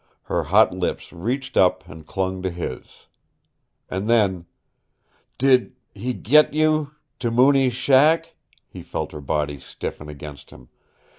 [0.23, 3.05] Her hot lips reached up and clung to his.
[3.87, 4.47] And then,
[5.37, 8.35] "Did he get you to Mooney's shack"
[8.73, 10.69] He felt her body stiffen against him.